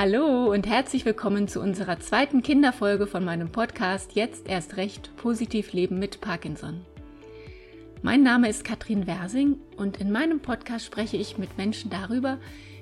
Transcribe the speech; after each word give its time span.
Hallo 0.00 0.50
und 0.50 0.66
herzlich 0.66 1.04
willkommen 1.04 1.46
zu 1.46 1.60
unserer 1.60 2.00
zweiten 2.00 2.40
Kinderfolge 2.40 3.06
von 3.06 3.22
meinem 3.22 3.52
Podcast 3.52 4.14
Jetzt 4.14 4.48
erst 4.48 4.78
recht 4.78 5.14
positiv 5.18 5.74
leben 5.74 5.98
mit 5.98 6.22
Parkinson. 6.22 6.80
Mein 8.00 8.22
Name 8.22 8.48
ist 8.48 8.64
Katrin 8.64 9.06
Wersing 9.06 9.58
und 9.76 9.98
in 9.98 10.10
meinem 10.10 10.40
Podcast 10.40 10.86
spreche 10.86 11.18
ich 11.18 11.36
mit 11.36 11.58
Menschen 11.58 11.90
darüber, 11.90 12.38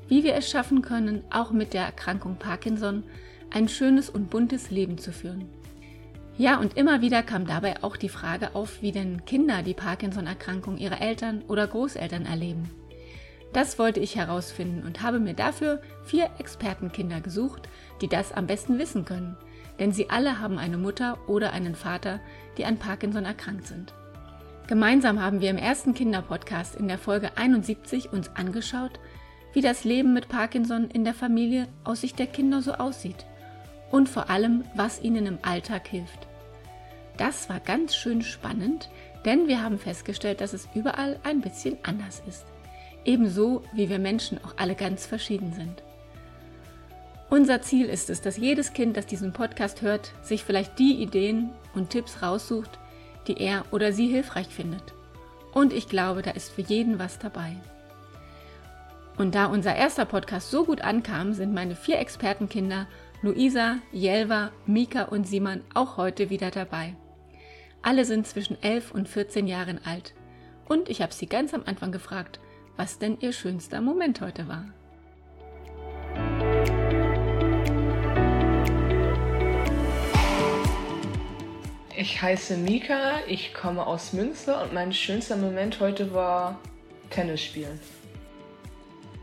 wie 0.07 0.22
wir 0.22 0.36
es 0.36 0.48
schaffen 0.48 0.80
können, 0.80 1.25
auch 1.30 1.50
mit 1.50 1.75
der 1.75 1.86
Erkrankung 1.86 2.36
Parkinson 2.36 3.02
ein 3.50 3.68
schönes 3.68 4.08
und 4.08 4.30
buntes 4.30 4.71
Leben 4.71 4.96
zu 4.96 5.11
führen. 5.11 5.48
Ja, 6.36 6.61
und 6.61 6.76
immer 6.76 7.00
wieder 7.00 7.25
kam 7.25 7.48
dabei 7.48 7.82
auch 7.82 7.96
die 7.96 8.11
Frage 8.11 8.54
auf, 8.54 8.80
wie 8.80 8.93
denn 8.93 9.25
Kinder 9.25 9.64
die 9.64 9.75
Parkinson-Erkrankung 9.75 10.79
ihrer 10.79 11.00
Eltern 11.00 11.43
oder 11.48 11.66
Großeltern 11.66 12.26
erleben. 12.26 12.71
Das 13.58 13.76
wollte 13.76 13.98
ich 13.98 14.14
herausfinden 14.14 14.86
und 14.86 15.03
habe 15.03 15.18
mir 15.18 15.35
dafür 15.35 15.82
vier 16.04 16.30
Expertenkinder 16.39 17.21
gesucht, 17.21 17.68
die 18.00 18.07
das 18.07 18.31
am 18.31 18.46
besten 18.46 18.79
wissen 18.79 19.04
können, 19.04 19.36
denn 19.81 19.90
sie 19.90 20.11
alle 20.11 20.39
haben 20.39 20.58
eine 20.58 20.79
Mutter 20.79 21.18
oder 21.26 21.53
einen 21.53 21.75
Vater, 21.75 22.21
die 22.57 22.64
an 22.64 22.76
Parkinson 22.79 23.25
erkrankt 23.25 23.67
sind. 23.67 23.94
Gemeinsam 24.68 25.21
haben 25.21 25.40
wir 25.40 25.50
im 25.50 25.57
ersten 25.57 25.93
Kinderpodcast 25.93 26.76
in 26.76 26.86
der 26.86 26.98
Folge 26.98 27.36
71 27.36 28.12
uns 28.12 28.31
angeschaut, 28.36 29.00
wie 29.54 29.61
das 29.61 29.82
Leben 29.82 30.14
mit 30.14 30.29
Parkinson 30.29 30.89
in 30.89 31.03
der 31.03 31.14
Familie 31.14 31.67
aus 31.82 32.03
Sicht 32.03 32.20
der 32.20 32.28
Kinder 32.28 32.62
so 32.62 32.75
aussieht 32.75 33.27
und 33.91 34.09
vor 34.09 34.31
allem, 34.31 34.67
was 34.77 35.03
ihnen 35.03 35.27
im 35.27 35.39
Alltag 35.42 35.89
hilft. 35.89 36.28
Das 37.17 37.48
war 37.48 37.59
ganz 37.59 37.97
schön 37.97 38.22
spannend, 38.22 38.89
denn 39.25 39.48
wir 39.48 39.64
haben 39.64 39.81
festgestellt, 39.81 40.41
dass 40.42 40.53
es 40.53 40.69
überall 40.77 41.19
ein 41.25 41.41
bisschen 41.41 41.77
anders 41.83 42.22
ist. 42.28 42.47
Ebenso 43.08 43.62
wie 43.72 43.89
wir 43.89 43.98
Menschen 43.98 44.39
auch 44.44 44.53
alle 44.58 44.75
ganz 44.75 45.06
verschieden 45.06 45.55
sind. 45.55 45.83
Unser 47.31 47.62
Ziel 47.62 47.87
ist 47.87 48.11
es, 48.11 48.20
dass 48.20 48.37
jedes 48.37 48.75
Kind, 48.75 48.98
das 48.98 49.06
diesen 49.06 49.33
Podcast 49.33 49.81
hört, 49.81 50.12
sich 50.20 50.45
vielleicht 50.45 50.78
die 50.78 51.01
Ideen 51.01 51.48
und 51.75 51.89
Tipps 51.89 52.20
raussucht, 52.20 52.79
die 53.27 53.41
er 53.41 53.64
oder 53.70 53.95
sie 53.95 54.09
hilfreich 54.09 54.48
findet. 54.48 54.92
Und 55.55 55.73
ich 55.73 55.89
glaube, 55.89 56.20
da 56.20 56.33
ist 56.33 56.51
für 56.51 56.61
jeden 56.61 56.98
was 56.98 57.19
dabei. 57.19 57.56
Und 59.17 59.34
da 59.34 59.47
unser 59.47 59.75
erster 59.75 60.05
Podcast 60.05 60.51
so 60.51 60.67
gut 60.67 60.83
ankam, 60.83 61.33
sind 61.33 61.55
meine 61.55 61.77
vier 61.77 62.01
Expertenkinder 62.01 62.89
Luisa, 63.23 63.79
Jelva, 63.91 64.53
Mika 64.67 65.05
und 65.05 65.27
Simon 65.27 65.62
auch 65.73 65.97
heute 65.97 66.29
wieder 66.29 66.51
dabei. 66.51 66.95
Alle 67.81 68.05
sind 68.05 68.27
zwischen 68.27 68.62
11 68.62 68.91
und 68.91 69.09
14 69.09 69.47
Jahren 69.47 69.81
alt. 69.83 70.12
Und 70.69 70.91
ich 70.91 71.01
habe 71.01 71.14
sie 71.14 71.27
ganz 71.27 71.55
am 71.55 71.62
Anfang 71.64 71.91
gefragt, 71.91 72.39
was 72.79 72.97
denn 72.98 73.19
ihr 73.21 73.33
schönster 73.33 73.81
Moment 73.81 74.21
heute 74.21 74.47
war. 74.47 74.65
Ich 81.97 82.23
heiße 82.23 82.57
Mika, 82.57 83.19
ich 83.27 83.53
komme 83.53 83.85
aus 83.85 84.12
Münster 84.12 84.62
und 84.62 84.73
mein 84.73 84.93
schönster 84.93 85.37
Moment 85.37 85.81
heute 85.81 86.15
war 86.15 86.61
Tennis 87.11 87.43
spielen. 87.43 87.81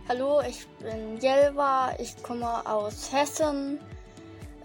Hallo, 0.10 0.42
ich 0.48 0.68
bin 0.80 1.18
Jelva, 1.22 1.96
ich 1.98 2.22
komme 2.22 2.66
aus 2.66 3.12
Hessen. 3.14 3.80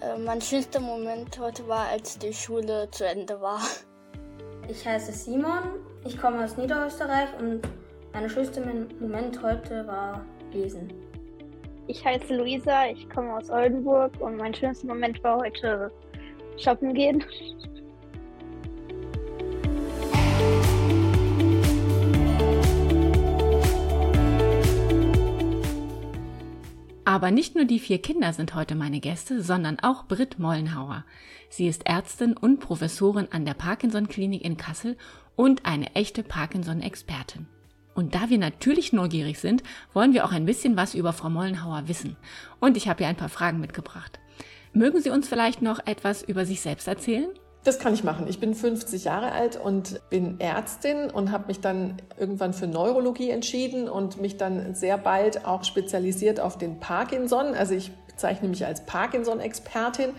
Äh, 0.00 0.18
mein 0.18 0.42
schönster 0.42 0.80
Moment 0.80 1.38
heute 1.38 1.66
war, 1.68 1.86
als 1.86 2.18
die 2.18 2.34
Schule 2.34 2.88
zu 2.90 3.06
Ende 3.06 3.40
war. 3.40 3.60
Ich 4.68 4.84
heiße 4.84 5.12
Simon, 5.12 5.78
ich 6.04 6.20
komme 6.20 6.44
aus 6.44 6.56
Niederösterreich 6.56 7.28
und 7.38 7.62
mein 8.12 8.28
schönster 8.28 8.62
Moment 9.00 9.42
heute 9.42 9.86
war 9.86 10.24
Lesen. 10.52 10.92
Ich 11.86 12.04
heiße 12.04 12.36
Luisa, 12.36 12.86
ich 12.86 13.08
komme 13.08 13.36
aus 13.36 13.50
Oldenburg 13.50 14.12
und 14.20 14.36
mein 14.36 14.54
schönster 14.54 14.86
Moment 14.86 15.22
war 15.24 15.38
heute 15.38 15.90
shoppen 16.56 16.94
gehen. 16.94 17.24
Aber 27.04 27.32
nicht 27.32 27.56
nur 27.56 27.64
die 27.64 27.80
vier 27.80 28.00
Kinder 28.00 28.32
sind 28.32 28.54
heute 28.54 28.76
meine 28.76 29.00
Gäste, 29.00 29.42
sondern 29.42 29.80
auch 29.80 30.06
Britt 30.06 30.38
Mollenhauer. 30.38 31.04
Sie 31.48 31.66
ist 31.66 31.84
Ärztin 31.86 32.36
und 32.36 32.60
Professorin 32.60 33.26
an 33.32 33.44
der 33.44 33.54
Parkinson 33.54 34.06
Klinik 34.06 34.44
in 34.44 34.56
Kassel 34.56 34.96
und 35.34 35.66
eine 35.66 35.92
echte 35.96 36.22
Parkinson-Expertin. 36.22 37.48
Und 38.00 38.14
da 38.14 38.30
wir 38.30 38.38
natürlich 38.38 38.94
neugierig 38.94 39.38
sind, 39.38 39.62
wollen 39.92 40.14
wir 40.14 40.24
auch 40.24 40.32
ein 40.32 40.46
bisschen 40.46 40.74
was 40.74 40.94
über 40.94 41.12
Frau 41.12 41.28
Mollenhauer 41.28 41.82
wissen. 41.86 42.16
Und 42.58 42.78
ich 42.78 42.88
habe 42.88 43.02
ihr 43.02 43.08
ein 43.10 43.16
paar 43.16 43.28
Fragen 43.28 43.60
mitgebracht. 43.60 44.18
Mögen 44.72 45.02
Sie 45.02 45.10
uns 45.10 45.28
vielleicht 45.28 45.60
noch 45.60 45.86
etwas 45.86 46.22
über 46.22 46.46
sich 46.46 46.62
selbst 46.62 46.88
erzählen? 46.88 47.28
Das 47.62 47.78
kann 47.78 47.92
ich 47.92 48.02
machen. 48.02 48.26
Ich 48.26 48.40
bin 48.40 48.54
50 48.54 49.04
Jahre 49.04 49.32
alt 49.32 49.60
und 49.62 50.00
bin 50.08 50.40
Ärztin 50.40 51.10
und 51.10 51.30
habe 51.30 51.48
mich 51.48 51.60
dann 51.60 52.00
irgendwann 52.18 52.54
für 52.54 52.66
Neurologie 52.66 53.28
entschieden 53.28 53.86
und 53.86 54.18
mich 54.18 54.38
dann 54.38 54.74
sehr 54.74 54.96
bald 54.96 55.44
auch 55.44 55.64
spezialisiert 55.64 56.40
auf 56.40 56.56
den 56.56 56.80
Parkinson. 56.80 57.52
Also 57.52 57.74
ich 57.74 57.92
bezeichne 58.06 58.48
mich 58.48 58.64
als 58.64 58.86
Parkinson-Expertin 58.86 60.12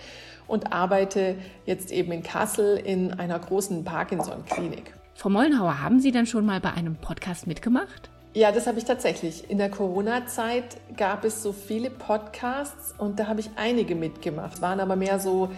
und 0.48 0.72
arbeite 0.72 1.34
jetzt 1.66 1.92
eben 1.92 2.12
in 2.12 2.22
Kassel 2.22 2.78
in 2.78 3.12
einer 3.12 3.40
großen 3.40 3.84
Parkinson-Klinik. 3.84 5.01
Frau 5.22 5.30
Mollenhauer, 5.30 5.82
haben 5.84 6.00
Sie 6.00 6.12
denn 6.12 6.26
schon 6.26 6.48
mal 6.48 6.60
bei 6.60 6.74
einem 6.74 6.96
Podcast 6.96 7.46
mitgemacht? 7.46 8.10
Ja, 8.34 8.52
das 8.52 8.66
habe 8.66 8.80
ich 8.80 8.86
tatsächlich. 8.86 9.48
In 9.52 9.60
der 9.60 9.70
Corona-Zeit 9.70 10.78
gab 10.98 11.24
es 11.26 11.44
so 11.44 11.54
viele 11.54 11.92
Podcasts 11.92 12.96
und 12.98 13.20
da 13.20 13.28
habe 13.28 13.40
ich 13.40 13.52
einige 13.56 13.94
mitgemacht, 13.94 14.64
waren 14.64 14.80
aber 14.80 14.96
mehr 14.96 15.20
so, 15.20 15.52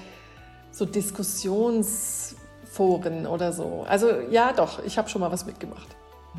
so 0.70 0.84
Diskussionsforen 0.84 3.26
oder 3.26 3.54
so. 3.54 3.86
Also 3.88 4.10
ja, 4.30 4.52
doch, 4.52 4.84
ich 4.84 4.98
habe 4.98 5.08
schon 5.08 5.22
mal 5.22 5.32
was 5.32 5.46
mitgemacht. 5.46 5.88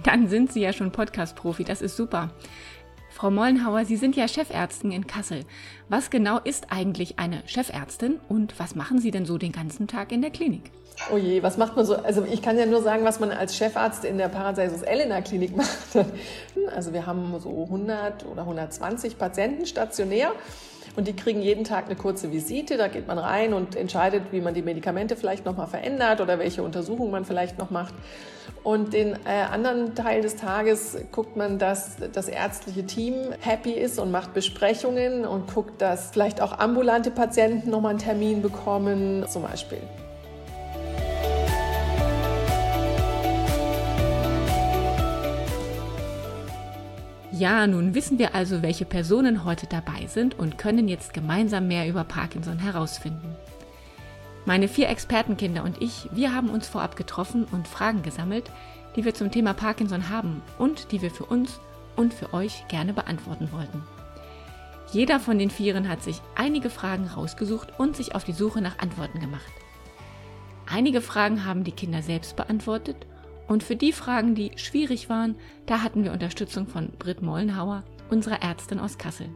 Dann 0.03 0.29
sind 0.29 0.53
Sie 0.53 0.61
ja 0.61 0.75
schon 0.75 0.93
Podcast-Profi, 0.93 1.65
das 1.65 1.81
ist 1.81 1.97
super. 1.97 2.29
Frau 3.15 3.31
Mollenhauer, 3.31 3.85
Sie 3.85 3.95
sind 3.95 4.17
ja 4.17 4.27
Chefärztin 4.27 4.91
in 4.91 5.07
Kassel. 5.07 5.45
Was 5.89 6.11
genau 6.11 6.41
ist 6.41 6.73
eigentlich 6.73 7.17
eine 7.21 7.45
Chefärztin 7.47 8.19
und 8.29 8.59
was 8.59 8.75
machen 8.75 8.99
Sie 8.99 9.13
denn 9.13 9.25
so 9.25 9.39
den 9.39 9.53
ganzen 9.53 9.87
Tag 9.87 10.11
in 10.11 10.21
der 10.21 10.33
Klinik? 10.33 10.73
Oh 11.13 11.17
je, 11.17 11.41
was 11.41 11.57
macht 11.57 11.77
man 11.77 11.87
so? 11.87 11.95
Also 11.95 12.25
ich 12.25 12.43
kann 12.43 12.59
ja 12.59 12.67
nur 12.67 12.83
sagen, 12.83 13.05
was 13.05 13.21
man 13.21 13.31
als 13.31 13.57
Chefarzt 13.57 14.05
in 14.05 14.19
der 14.19 14.29
Paracelsus 14.29 14.83
Elena 14.83 15.21
Klinik 15.21 15.57
macht. 15.57 15.69
Also 16.75 16.93
wir 16.93 17.07
haben 17.07 17.39
so 17.41 17.65
100 17.65 18.27
oder 18.27 18.43
120 18.43 19.17
Patienten 19.19 19.67
stationär 19.67 20.33
und 20.97 21.09
die 21.09 21.15
kriegen 21.15 21.43
jeden 21.43 21.65
Tag 21.65 21.87
eine 21.87 21.97
kurze 21.97 22.31
Visite. 22.31 22.77
Da 22.77 22.89
geht 22.89 23.09
man 23.09 23.19
rein 23.19 23.53
und 23.53 23.75
entscheidet, 23.77 24.25
wie 24.31 24.41
man 24.41 24.55
die 24.55 24.63
Medikamente 24.63 25.17
vielleicht 25.17 25.45
nochmal 25.45 25.67
verändert 25.67 26.21
oder 26.21 26.39
welche 26.39 26.63
Untersuchungen 26.63 27.11
man 27.11 27.25
vielleicht 27.25 27.59
noch 27.59 27.71
macht. 27.71 27.95
Und 28.63 28.95
den 28.95 29.15
äh, 29.27 29.43
anderen 29.51 29.95
Teil 29.95 30.23
des 30.23 30.37
Tages 30.37 30.97
guckt 31.13 31.37
man, 31.37 31.59
dass 31.59 31.97
das 32.13 32.29
ärztliche 32.29 32.87
Team 32.87 33.15
happy 33.41 33.73
ist 33.73 33.99
und 33.99 34.11
macht 34.11 34.33
Besprechungen 34.35 35.27
und 35.27 35.53
guckt, 35.53 35.83
dass 35.83 36.11
vielleicht 36.13 36.41
auch 36.41 36.59
ambulante 36.59 37.11
Patienten 37.11 37.71
nochmal 37.71 37.91
einen 37.91 37.99
Termin 37.99 38.41
bekommen, 38.41 39.27
zum 39.29 39.43
Beispiel. 39.43 39.81
Ja, 47.37 47.67
nun 47.67 47.97
wissen 47.97 48.21
wir 48.21 48.37
also, 48.37 48.63
welche 48.63 48.85
Personen 48.85 49.45
heute 49.45 49.67
dabei 49.67 50.07
sind 50.07 50.39
und 50.39 50.57
können 50.57 50.87
jetzt 50.87 51.13
gemeinsam 51.13 51.67
mehr 51.67 51.89
über 51.89 52.05
Parkinson 52.05 52.61
herausfinden. 52.61 53.35
Meine 54.45 54.69
vier 54.69 54.89
Expertenkinder 54.89 55.65
und 55.65 55.83
ich, 55.83 56.09
wir 56.13 56.33
haben 56.33 56.49
uns 56.49 56.69
vorab 56.69 56.95
getroffen 56.95 57.45
und 57.51 57.67
Fragen 57.67 58.03
gesammelt, 58.03 58.53
die 58.95 59.05
wir 59.05 59.15
zum 59.15 59.33
Thema 59.33 59.53
Parkinson 59.53 60.11
haben 60.11 60.43
und 60.61 60.93
die 60.93 61.03
wir 61.03 61.11
für 61.11 61.25
uns 61.25 61.59
und 61.97 62.15
für 62.15 62.33
euch 62.33 62.69
gerne 62.69 62.93
beantworten 62.93 63.49
wollten. 63.51 63.83
Jeder 64.93 65.19
von 65.19 65.37
den 65.37 65.51
Vieren 65.51 65.89
hat 65.89 66.05
sich 66.05 66.21
einige 66.37 66.71
Fragen 66.71 67.09
rausgesucht 67.09 67.81
und 67.81 67.97
sich 67.97 68.15
auf 68.15 68.23
die 68.23 68.33
Suche 68.33 68.61
nach 68.61 68.79
Antworten 68.79 69.19
gemacht. 69.19 69.43
Einige 70.73 71.01
Fragen 71.01 71.45
haben 71.45 71.65
die 71.65 71.73
Kinder 71.73 72.01
selbst 72.01 72.37
beantwortet 72.37 73.09
und 73.47 73.63
für 73.63 73.77
die 73.77 73.93
Fragen, 73.93 74.35
die 74.35 74.53
schwierig 74.57 75.09
waren, 75.09 75.37
da 75.67 75.83
hatten 75.83 76.05
wir 76.05 76.13
Unterstützung 76.13 76.67
von 76.67 76.91
Britt 76.99 77.23
Mollenhauer, 77.23 77.85
unserer 78.11 78.43
Ärztin 78.43 78.79
aus 78.79 78.99
Kassel. 78.99 79.29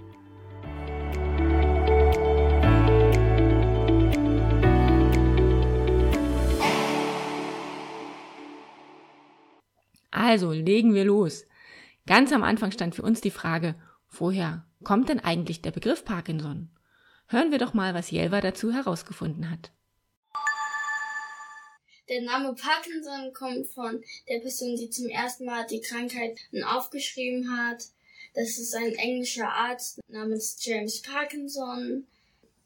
Also 10.11 10.53
legen 10.53 10.95
wir 10.95 11.05
los. 11.05 11.47
Ganz 12.07 12.33
am 12.33 12.43
Anfang 12.43 12.73
stand 12.73 12.95
für 12.95 13.03
uns 13.03 13.21
die 13.21 13.31
Frage, 13.31 13.75
woher 14.11 14.65
kommt 14.83 15.09
denn 15.09 15.21
eigentlich 15.21 15.63
der 15.63 15.71
Begriff 15.71 16.05
Parkinson? 16.05 16.71
Hören 17.29 17.51
wir 17.51 17.59
doch 17.59 17.75
mal, 17.75 17.95
was 17.95 18.11
Jelva 18.11 18.41
dazu 18.41 18.73
herausgefunden 18.73 19.51
hat. 19.51 19.71
Der 22.09 22.23
Name 22.23 22.55
Parkinson 22.55 23.35
kommt 23.35 23.67
von 23.67 24.03
der 24.29 24.41
Person, 24.41 24.77
die 24.77 24.89
zum 24.89 25.09
ersten 25.09 25.45
Mal 25.45 25.67
die 25.67 25.81
Krankheit 25.81 26.39
aufgeschrieben 26.65 27.55
hat. 27.55 27.85
Das 28.35 28.57
ist 28.59 28.75
ein 28.75 28.95
englischer 28.95 29.49
Arzt 29.49 30.01
namens 30.09 30.57
James 30.61 31.03
Parkinson. 31.03 32.07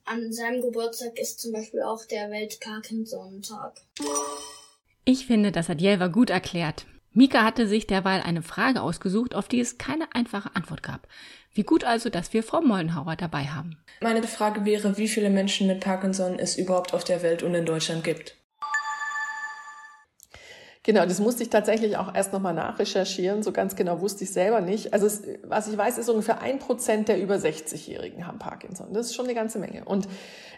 An 0.04 0.32
seinem 0.32 0.60
Geburtstag 0.60 1.18
ist 1.18 1.40
zum 1.40 1.52
Beispiel 1.52 1.82
auch 1.82 2.04
der 2.04 2.30
Welt-Parkinson-Tag. 2.30 3.80
Ich 5.04 5.26
finde, 5.26 5.50
das 5.50 5.68
hat 5.68 5.80
Jelva 5.80 6.06
gut 6.06 6.30
erklärt. 6.30 6.86
Mika 7.12 7.44
hatte 7.44 7.66
sich 7.66 7.86
derweil 7.86 8.22
eine 8.22 8.42
Frage 8.42 8.80
ausgesucht, 8.80 9.34
auf 9.34 9.48
die 9.48 9.60
es 9.60 9.76
keine 9.76 10.14
einfache 10.14 10.54
Antwort 10.54 10.82
gab. 10.82 11.08
Wie 11.52 11.64
gut 11.64 11.84
also, 11.84 12.10
dass 12.10 12.32
wir 12.32 12.42
Frau 12.42 12.62
Mollenhauer 12.62 13.16
dabei 13.16 13.44
haben. 13.46 13.76
Meine 14.00 14.22
Frage 14.22 14.64
wäre, 14.64 14.96
wie 14.98 15.08
viele 15.08 15.30
Menschen 15.30 15.66
mit 15.66 15.80
Parkinson 15.80 16.38
es 16.38 16.56
überhaupt 16.56 16.94
auf 16.94 17.04
der 17.04 17.22
Welt 17.22 17.42
und 17.42 17.54
in 17.54 17.66
Deutschland 17.66 18.04
gibt. 18.04 18.36
Genau, 20.84 21.06
das 21.06 21.20
musste 21.20 21.44
ich 21.44 21.50
tatsächlich 21.50 21.96
auch 21.96 22.12
erst 22.12 22.32
nochmal 22.32 22.54
nachrecherchieren. 22.54 23.44
So 23.44 23.52
ganz 23.52 23.76
genau 23.76 24.00
wusste 24.00 24.24
ich 24.24 24.32
selber 24.32 24.60
nicht. 24.60 24.92
Also 24.92 25.06
es, 25.06 25.22
was 25.44 25.68
ich 25.68 25.78
weiß, 25.78 25.96
ist 25.98 26.08
ungefähr 26.08 26.40
ein 26.40 26.58
Prozent 26.58 27.06
der 27.06 27.20
über 27.20 27.36
60-Jährigen 27.36 28.26
haben 28.26 28.40
Parkinson. 28.40 28.92
Das 28.92 29.06
ist 29.06 29.14
schon 29.14 29.26
eine 29.26 29.34
ganze 29.34 29.60
Menge. 29.60 29.84
Und 29.84 30.08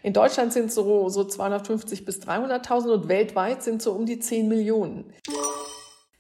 in 0.03 0.15
Deutschland 0.15 0.55
sind 0.55 0.73
so, 0.73 1.11
so 1.11 1.25
250 1.25 2.07
bis 2.07 2.23
300.000 2.23 2.93
und 2.93 3.09
weltweit 3.09 3.63
sind 3.63 3.83
so 3.83 3.93
um 3.93 4.07
die 4.07 4.19
10 4.19 4.49
Millionen. 4.49 5.13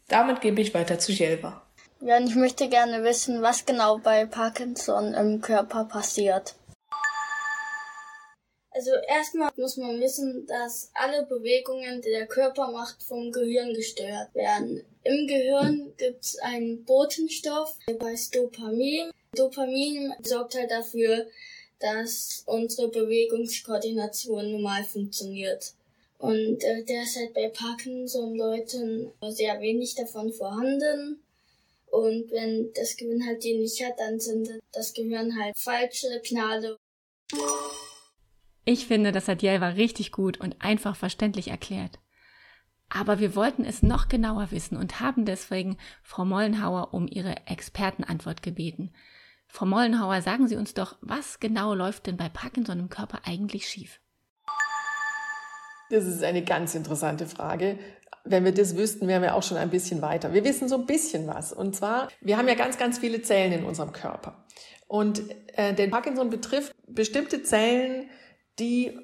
Damit 0.08 0.42
gebe 0.42 0.60
ich 0.60 0.74
weiter 0.74 0.98
zu 0.98 1.12
Jelva. 1.12 1.62
Ja, 2.00 2.18
und 2.18 2.26
ich 2.26 2.34
möchte 2.34 2.68
gerne 2.68 3.02
wissen, 3.04 3.40
was 3.40 3.64
genau 3.64 3.96
bei 3.96 4.26
Parkinson 4.26 5.14
im 5.14 5.40
Körper 5.40 5.86
passiert. 5.86 6.56
Also 8.74 8.90
erstmal 9.06 9.52
muss 9.56 9.76
man 9.76 10.00
wissen, 10.00 10.46
dass 10.46 10.90
alle 10.94 11.24
Bewegungen, 11.26 12.02
die 12.02 12.10
der 12.10 12.26
Körper 12.26 12.72
macht, 12.72 13.00
vom 13.04 13.30
Gehirn 13.30 13.72
gesteuert 13.72 14.34
werden. 14.34 14.84
Im 15.04 15.28
Gehirn 15.28 15.92
gibt 15.96 16.24
es 16.24 16.38
einen 16.40 16.84
Botenstoff, 16.84 17.78
der 17.86 18.04
heißt 18.04 18.34
Dopamin. 18.34 19.10
Dopamin 19.36 20.12
sorgt 20.22 20.56
halt 20.56 20.72
dafür, 20.72 21.26
dass 21.78 22.42
unsere 22.46 22.88
Bewegungskoordination 22.88 24.50
normal 24.50 24.82
funktioniert. 24.82 25.72
Und 26.18 26.64
äh, 26.64 26.82
der 26.82 27.04
ist 27.04 27.16
halt 27.16 27.32
bei 27.32 27.50
Parkinson-Leuten 27.50 29.12
sehr 29.28 29.60
wenig 29.60 29.94
davon 29.94 30.32
vorhanden. 30.32 31.22
Und 31.90 32.28
wenn 32.32 32.72
das 32.72 32.96
Gehirn 32.96 33.24
halt 33.24 33.44
die 33.44 33.56
nicht 33.56 33.84
hat, 33.84 34.00
dann 34.00 34.18
sind 34.18 34.48
das 34.72 34.94
Gehirn 34.94 35.38
halt 35.38 35.56
falsche 35.56 36.08
Signale. 36.08 36.76
Ich 38.64 38.86
finde, 38.86 39.12
das 39.12 39.28
hat 39.28 39.42
Jelva 39.42 39.68
richtig 39.68 40.10
gut 40.10 40.40
und 40.40 40.56
einfach 40.60 40.96
verständlich 40.96 41.48
erklärt. 41.48 41.98
Aber 42.88 43.18
wir 43.18 43.34
wollten 43.34 43.64
es 43.64 43.82
noch 43.82 44.08
genauer 44.08 44.50
wissen 44.50 44.76
und 44.76 45.00
haben 45.00 45.24
deswegen 45.24 45.76
Frau 46.02 46.24
Mollenhauer 46.24 46.94
um 46.94 47.08
ihre 47.08 47.46
Expertenantwort 47.46 48.42
gebeten. 48.42 48.92
Frau 49.48 49.66
Mollenhauer, 49.66 50.22
sagen 50.22 50.48
Sie 50.48 50.56
uns 50.56 50.74
doch, 50.74 50.96
was 51.00 51.40
genau 51.40 51.74
läuft 51.74 52.06
denn 52.06 52.16
bei 52.16 52.28
Parkinson 52.28 52.80
im 52.80 52.88
Körper 52.88 53.20
eigentlich 53.24 53.68
schief? 53.68 54.00
Das 55.90 56.06
ist 56.06 56.22
eine 56.22 56.42
ganz 56.42 56.74
interessante 56.74 57.26
Frage. 57.26 57.78
Wenn 58.24 58.44
wir 58.44 58.54
das 58.54 58.76
wüssten, 58.76 59.06
wären 59.06 59.22
wir 59.22 59.34
auch 59.34 59.42
schon 59.42 59.58
ein 59.58 59.70
bisschen 59.70 60.00
weiter. 60.00 60.32
Wir 60.32 60.44
wissen 60.44 60.68
so 60.68 60.76
ein 60.76 60.86
bisschen 60.86 61.26
was. 61.26 61.52
Und 61.52 61.76
zwar, 61.76 62.08
wir 62.20 62.38
haben 62.38 62.48
ja 62.48 62.54
ganz, 62.54 62.78
ganz 62.78 62.98
viele 62.98 63.20
Zellen 63.20 63.52
in 63.52 63.64
unserem 63.64 63.92
Körper. 63.92 64.44
Und 64.86 65.22
äh, 65.56 65.74
den 65.74 65.90
Parkinson 65.90 66.30
betrifft 66.30 66.74
bestimmte 66.86 67.42
Zellen, 67.42 68.08
die 68.58 68.98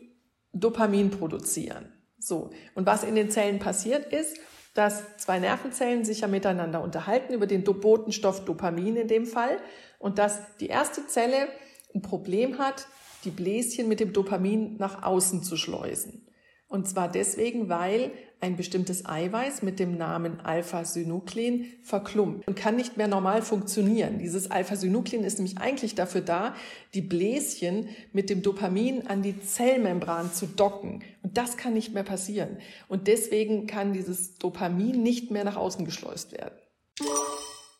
Dopamin 0.52 1.10
produzieren. 1.10 1.92
So. 2.18 2.50
Und 2.74 2.86
was 2.86 3.02
in 3.04 3.14
den 3.14 3.30
Zellen 3.30 3.58
passiert 3.58 4.12
ist, 4.12 4.38
dass 4.74 5.16
zwei 5.16 5.38
Nervenzellen 5.38 6.04
sich 6.04 6.20
ja 6.20 6.28
miteinander 6.28 6.82
unterhalten 6.82 7.32
über 7.32 7.46
den 7.46 7.64
Botenstoff 7.64 8.44
Dopamin 8.44 8.96
in 8.96 9.08
dem 9.08 9.26
Fall 9.26 9.58
und 9.98 10.18
dass 10.18 10.56
die 10.58 10.68
erste 10.68 11.06
Zelle 11.06 11.48
ein 11.94 12.02
Problem 12.02 12.58
hat, 12.58 12.86
die 13.24 13.30
Bläschen 13.30 13.88
mit 13.88 14.00
dem 14.00 14.12
Dopamin 14.12 14.76
nach 14.76 15.02
außen 15.02 15.42
zu 15.42 15.56
schleusen. 15.56 16.26
Und 16.70 16.88
zwar 16.88 17.08
deswegen, 17.08 17.68
weil 17.68 18.12
ein 18.40 18.56
bestimmtes 18.56 19.04
Eiweiß 19.04 19.62
mit 19.62 19.80
dem 19.80 19.98
Namen 19.98 20.38
Alpha-Synuklein 20.40 21.66
verklumpt 21.82 22.46
und 22.46 22.54
kann 22.54 22.76
nicht 22.76 22.96
mehr 22.96 23.08
normal 23.08 23.42
funktionieren. 23.42 24.20
Dieses 24.20 24.52
Alpha-Synuklein 24.52 25.24
ist 25.24 25.38
nämlich 25.38 25.58
eigentlich 25.58 25.96
dafür 25.96 26.20
da, 26.20 26.54
die 26.94 27.02
Bläschen 27.02 27.88
mit 28.12 28.30
dem 28.30 28.42
Dopamin 28.42 29.08
an 29.08 29.20
die 29.22 29.40
Zellmembran 29.40 30.32
zu 30.32 30.46
docken. 30.46 31.02
Und 31.24 31.36
das 31.36 31.56
kann 31.56 31.74
nicht 31.74 31.92
mehr 31.92 32.04
passieren. 32.04 32.58
Und 32.86 33.08
deswegen 33.08 33.66
kann 33.66 33.92
dieses 33.92 34.36
Dopamin 34.38 35.02
nicht 35.02 35.32
mehr 35.32 35.42
nach 35.42 35.56
außen 35.56 35.84
geschleust 35.84 36.30
werden. 36.30 36.54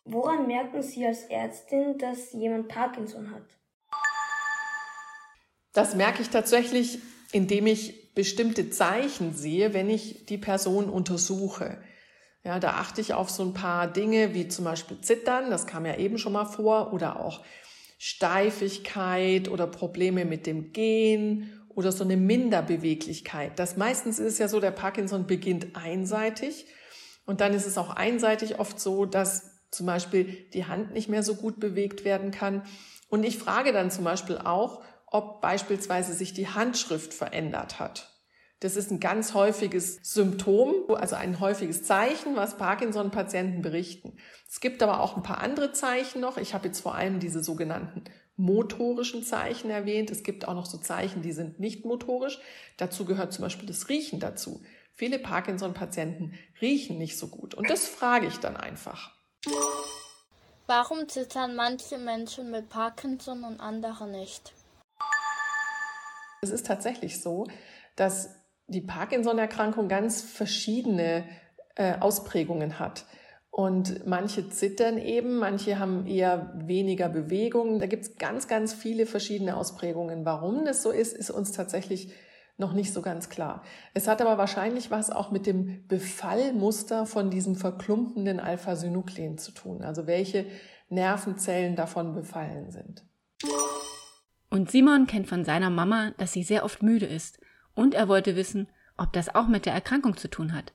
Woran 0.05 0.49
merken 0.49 0.83
Sie 0.83 1.07
als 1.07 1.23
Ärztin, 1.27 1.97
dass 1.97 2.33
jemand 2.33 2.67
Parkinson 2.67 3.31
hat? 3.31 3.45
Das 5.73 5.95
merke 5.95 6.23
ich 6.23 6.31
tatsächlich, 6.31 6.99
indem 7.33 7.67
ich 7.67 8.15
bestimmte 8.15 8.71
Zeichen 8.71 9.35
sehe, 9.35 9.73
wenn 9.75 9.89
ich 9.89 10.27
die 10.27 10.39
Person 10.39 10.89
untersuche. 10.89 11.79
Ja, 12.43 12.59
da 12.59 12.71
achte 12.73 13.01
ich 13.01 13.13
auf 13.13 13.31
so 13.31 13.43
ein 13.43 13.55
paar 13.55 13.87
Dinge 13.87 14.35
wie 14.35 14.49
zum 14.49 14.65
Beispiel 14.65 15.01
Zittern, 15.01 15.51
das 15.51 15.67
kam 15.67 15.85
ja 15.85 15.97
eben 15.97 16.19
schon 16.19 16.33
mal 16.33 16.47
vor, 16.47 16.93
oder 16.93 17.21
auch 17.21 17.41
Steifigkeit 17.99 19.49
oder 19.49 19.67
Probleme 19.67 20.25
mit 20.25 20.47
dem 20.47 20.73
Gehen 20.73 21.61
oder 21.69 21.93
so 21.93 22.03
eine 22.03 22.17
Minderbeweglichkeit. 22.17 23.59
Das 23.59 23.77
meistens 23.77 24.19
ist 24.19 24.39
ja 24.39 24.49
so, 24.49 24.59
der 24.59 24.71
Parkinson 24.71 25.27
beginnt 25.27 25.77
einseitig 25.77 26.67
und 27.27 27.43
dann 27.43 27.53
ist 27.53 27.67
es 27.67 27.77
auch 27.77 27.91
einseitig 27.91 28.59
oft 28.59 28.81
so, 28.81 29.05
dass 29.05 29.61
zum 29.71 29.87
Beispiel 29.87 30.47
die 30.55 30.65
Hand 30.65 30.95
nicht 30.95 31.09
mehr 31.09 31.23
so 31.23 31.35
gut 31.35 31.61
bewegt 31.61 32.05
werden 32.05 32.31
kann. 32.31 32.63
Und 33.09 33.23
ich 33.25 33.39
frage 33.39 33.73
dann 33.73 33.91
zum 33.91 34.05
Beispiel 34.05 34.39
auch, 34.39 34.83
ob 35.11 35.41
beispielsweise 35.41 36.15
sich 36.15 36.33
die 36.33 36.49
Handschrift 36.49 37.13
verändert 37.13 37.79
hat. 37.79 38.11
Das 38.61 38.77
ist 38.77 38.91
ein 38.91 39.01
ganz 39.01 39.33
häufiges 39.33 40.01
Symptom, 40.03 40.75
also 40.89 41.17
ein 41.17 41.41
häufiges 41.41 41.83
Zeichen, 41.83 42.37
was 42.37 42.59
Parkinson-Patienten 42.59 43.63
berichten. 43.63 44.19
Es 44.49 44.61
gibt 44.61 44.83
aber 44.83 45.01
auch 45.01 45.17
ein 45.17 45.23
paar 45.23 45.41
andere 45.41 45.73
Zeichen 45.73 46.21
noch. 46.21 46.37
Ich 46.37 46.53
habe 46.53 46.69
jetzt 46.69 46.81
vor 46.81 46.95
allem 46.95 47.21
diese 47.21 47.43
sogenannten 47.43 48.05
motorischen 48.37 49.23
Zeichen 49.23 49.71
erwähnt. 49.71 50.11
Es 50.11 50.23
gibt 50.23 50.47
auch 50.47 50.55
noch 50.55 50.67
so 50.67 50.77
Zeichen, 50.77 51.23
die 51.23 51.33
sind 51.33 51.59
nicht 51.59 51.87
motorisch. 51.87 52.39
Dazu 52.77 53.07
gehört 53.07 53.33
zum 53.33 53.43
Beispiel 53.43 53.67
das 53.67 53.89
Riechen 53.89 54.21
dazu. 54.21 54.63
Viele 54.93 55.19
Parkinson-Patienten 55.19 56.35
riechen 56.61 56.99
nicht 56.99 57.19
so 57.19 57.29
gut. 57.29 57.55
Und 57.55 57.71
das 57.71 57.89
frage 57.89 58.27
ich 58.27 58.37
dann 58.41 58.59
einfach. 58.59 59.11
Warum 60.67 61.09
zittern 61.09 61.57
manche 61.57 61.97
Menschen 61.97 62.51
mit 62.51 62.69
Parkinson 62.69 63.45
und 63.45 63.59
andere 63.61 64.07
nicht? 64.07 64.53
Es 66.43 66.51
ist 66.51 66.67
tatsächlich 66.67 67.21
so, 67.21 67.47
dass 67.97 68.31
die 68.67 68.81
Parkinson-Erkrankung 68.81 69.89
ganz 69.89 70.23
verschiedene 70.23 71.25
äh, 71.77 71.99
Ausprägungen 71.99 72.79
hat. 72.79 73.05
Und 73.51 74.07
manche 74.07 74.49
zittern 74.49 74.97
eben, 74.97 75.37
manche 75.37 75.79
haben 75.79 76.07
eher 76.07 76.55
weniger 76.55 77.09
Bewegung. 77.09 77.79
Da 77.79 77.87
gibt 77.87 78.05
es 78.05 78.17
ganz, 78.17 78.49
ganz 78.49 78.73
viele 78.73 79.07
verschiedene 79.07 79.57
Ausprägungen. 79.57 80.25
Warum 80.25 80.65
das 80.65 80.83
so 80.83 80.91
ist, 80.91 81.15
ist 81.15 81.31
uns 81.31 81.53
tatsächlich 81.53 82.13
noch 82.57 82.73
nicht 82.73 82.93
so 82.95 83.03
ganz 83.03 83.29
klar. 83.29 83.63
Es 83.93 84.07
hat 84.07 84.23
aber 84.23 84.39
wahrscheinlich 84.39 84.91
was 84.91 85.11
auch 85.11 85.31
mit 85.31 85.47
dem 85.47 85.87
Befallmuster 85.89 87.07
von 87.07 87.31
diesem 87.31 87.57
verklumpenden 87.57 88.39
Alpha-Synuklein 88.39 89.37
zu 89.37 89.53
tun, 89.53 89.83
also 89.83 90.07
welche 90.07 90.47
Nervenzellen 90.89 91.75
davon 91.75 92.15
befallen 92.15 92.71
sind. 92.71 93.05
Und 94.51 94.71
Simon 94.71 95.07
kennt 95.07 95.29
von 95.29 95.45
seiner 95.45 95.71
Mama, 95.71 96.11
dass 96.19 96.33
sie 96.33 96.43
sehr 96.43 96.65
oft 96.65 96.83
müde 96.83 97.07
ist. 97.07 97.41
Und 97.75 97.95
er 97.95 98.09
wollte 98.09 98.35
wissen, 98.35 98.69
ob 98.97 99.13
das 99.13 99.33
auch 99.35 99.47
mit 99.47 99.65
der 99.65 99.73
Erkrankung 99.73 100.17
zu 100.17 100.29
tun 100.29 100.53
hat. 100.53 100.75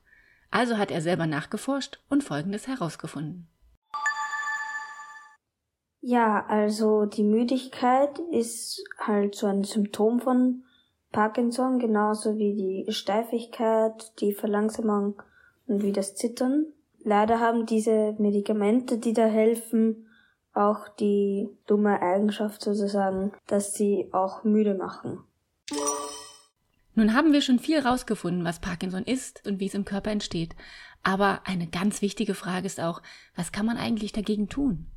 Also 0.49 0.77
hat 0.77 0.91
er 0.91 1.01
selber 1.01 1.27
nachgeforscht 1.27 1.99
und 2.09 2.23
Folgendes 2.23 2.67
herausgefunden. 2.67 3.49
Ja, 5.99 6.45
also 6.47 7.05
die 7.05 7.23
Müdigkeit 7.23 8.19
ist 8.31 8.83
halt 8.99 9.35
so 9.35 9.47
ein 9.47 9.63
Symptom 9.63 10.19
von 10.21 10.63
Parkinson, 11.11 11.79
genauso 11.79 12.37
wie 12.37 12.85
die 12.85 12.91
Steifigkeit, 12.93 14.13
die 14.19 14.33
Verlangsamung 14.33 15.21
und 15.65 15.81
wie 15.81 15.91
das 15.91 16.15
Zittern. 16.15 16.67
Leider 17.03 17.39
haben 17.39 17.65
diese 17.65 18.15
Medikamente, 18.19 18.97
die 18.97 19.13
da 19.13 19.25
helfen, 19.25 20.07
auch 20.55 20.87
die 20.87 21.49
dumme 21.67 22.01
Eigenschaft 22.01 22.61
sozusagen, 22.61 23.33
dass 23.47 23.73
sie 23.73 24.09
auch 24.11 24.43
müde 24.43 24.75
machen. 24.75 25.19
Nun 26.93 27.13
haben 27.13 27.33
wir 27.33 27.41
schon 27.41 27.59
viel 27.59 27.79
rausgefunden, 27.79 28.45
was 28.45 28.61
Parkinson 28.61 29.03
ist 29.03 29.45
und 29.45 29.59
wie 29.59 29.67
es 29.67 29.73
im 29.73 29.83
Körper 29.83 30.11
entsteht. 30.11 30.55
Aber 31.03 31.41
eine 31.43 31.67
ganz 31.67 32.01
wichtige 32.01 32.33
Frage 32.33 32.65
ist 32.65 32.79
auch, 32.79 33.01
was 33.35 33.51
kann 33.51 33.65
man 33.65 33.77
eigentlich 33.77 34.13
dagegen 34.13 34.47
tun? 34.47 34.87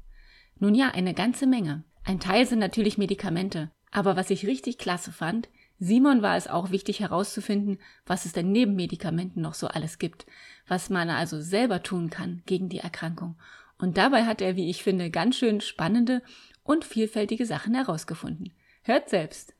Nun 0.58 0.74
ja, 0.74 0.90
eine 0.90 1.12
ganze 1.12 1.46
Menge. 1.46 1.84
Ein 2.04 2.20
Teil 2.20 2.46
sind 2.46 2.60
natürlich 2.60 2.98
Medikamente. 2.98 3.70
Aber 3.90 4.16
was 4.16 4.30
ich 4.30 4.46
richtig 4.46 4.78
klasse 4.78 5.12
fand, 5.12 5.48
Simon 5.80 6.22
war 6.22 6.36
es 6.36 6.48
auch 6.48 6.70
wichtig 6.70 7.00
herauszufinden, 7.00 7.78
was 8.06 8.24
es 8.24 8.32
denn 8.32 8.52
neben 8.52 8.74
Medikamenten 8.74 9.40
noch 9.40 9.54
so 9.54 9.68
alles 9.68 9.98
gibt, 9.98 10.26
was 10.66 10.90
man 10.90 11.08
also 11.10 11.40
selber 11.40 11.82
tun 11.82 12.10
kann 12.10 12.42
gegen 12.46 12.68
die 12.68 12.78
Erkrankung 12.78 13.36
Und 13.78 13.96
dabei 13.96 14.24
hat 14.24 14.40
er, 14.40 14.56
wie 14.56 14.70
ich 14.70 14.82
finde, 14.82 15.10
ganz 15.10 15.36
schön 15.36 15.60
spannende 15.60 16.22
und 16.64 16.84
vielfältige 16.84 17.46
Sachen 17.46 17.74
herausgefunden. 17.74 18.52
Hört 18.82 19.08
selbst. 19.08 19.54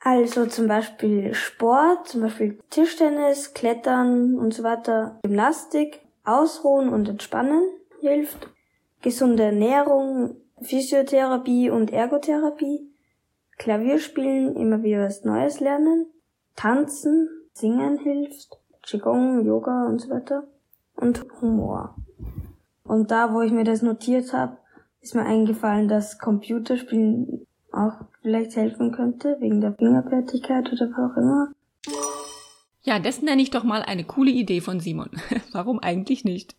Also 0.00 0.46
zum 0.46 0.66
Beispiel 0.66 1.32
Sport, 1.32 2.08
zum 2.08 2.22
Beispiel 2.22 2.58
Tischtennis, 2.70 3.54
Klettern 3.54 4.36
und 4.36 4.52
so 4.52 4.64
weiter, 4.64 5.20
Gymnastik, 5.22 6.00
Ausruhen 6.24 6.88
und 6.88 7.08
Entspannen 7.08 7.62
hilft, 8.00 8.48
gesunde 9.00 9.44
Ernährung, 9.44 10.36
Physiotherapie 10.60 11.70
und 11.70 11.92
Ergotherapie, 11.92 12.90
Klavierspielen, 13.58 14.56
immer 14.56 14.82
wieder 14.82 15.04
was 15.04 15.24
Neues 15.24 15.60
lernen, 15.60 16.06
Tanzen, 16.56 17.28
Singen 17.52 17.98
hilft, 17.98 18.58
Qigong, 18.82 19.44
Yoga 19.44 19.86
und 19.86 20.00
so 20.00 20.10
weiter 20.10 20.44
und 20.96 21.24
Humor. 21.40 21.94
Und 22.92 23.10
da, 23.10 23.32
wo 23.32 23.40
ich 23.40 23.52
mir 23.52 23.64
das 23.64 23.80
notiert 23.80 24.34
habe, 24.34 24.58
ist 25.00 25.14
mir 25.14 25.24
eingefallen, 25.24 25.88
dass 25.88 26.18
Computerspielen 26.18 27.46
auch 27.72 28.04
vielleicht 28.20 28.54
helfen 28.54 28.92
könnte, 28.92 29.38
wegen 29.40 29.62
der 29.62 29.72
Fingerfertigkeit 29.72 30.70
oder 30.70 30.90
was 30.90 31.10
auch 31.10 31.16
immer. 31.16 31.52
Ja, 32.82 32.98
das 32.98 33.22
nenne 33.22 33.40
ich 33.40 33.48
doch 33.48 33.64
mal 33.64 33.80
eine 33.80 34.04
coole 34.04 34.30
Idee 34.30 34.60
von 34.60 34.78
Simon. 34.78 35.08
Warum 35.52 35.78
eigentlich 35.78 36.26
nicht? 36.26 36.54